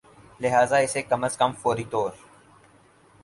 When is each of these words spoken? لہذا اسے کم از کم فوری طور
لہذا 0.41 0.77
اسے 0.85 1.01
کم 1.09 1.23
از 1.23 1.37
کم 1.37 1.51
فوری 1.61 1.83
طور 1.91 2.11